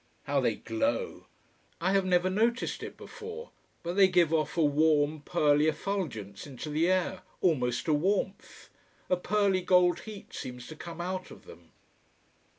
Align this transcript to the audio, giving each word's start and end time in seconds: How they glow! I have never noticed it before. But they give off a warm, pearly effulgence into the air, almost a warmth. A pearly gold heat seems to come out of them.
How 0.23 0.41
they 0.41 0.55
glow! 0.55 1.27
I 1.79 1.91
have 1.91 2.05
never 2.05 2.27
noticed 2.31 2.81
it 2.81 2.97
before. 2.97 3.51
But 3.83 3.93
they 3.97 4.07
give 4.07 4.33
off 4.33 4.57
a 4.57 4.63
warm, 4.63 5.21
pearly 5.21 5.67
effulgence 5.67 6.47
into 6.47 6.71
the 6.71 6.89
air, 6.89 7.21
almost 7.39 7.87
a 7.87 7.93
warmth. 7.93 8.69
A 9.11 9.15
pearly 9.15 9.61
gold 9.61 9.99
heat 9.99 10.33
seems 10.33 10.65
to 10.69 10.75
come 10.75 11.01
out 11.01 11.29
of 11.29 11.45
them. 11.45 11.69